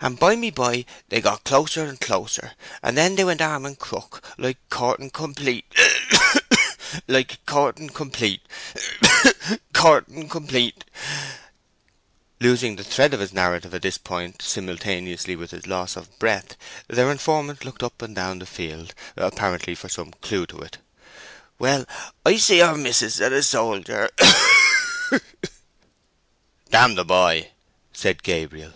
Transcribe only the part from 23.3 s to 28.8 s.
a soldier—a ha a wk!" "Damn the boy!" said Gabriel.